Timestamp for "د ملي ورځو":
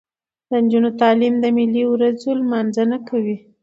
1.39-2.29